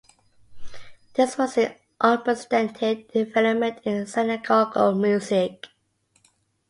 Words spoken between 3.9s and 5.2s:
synagogal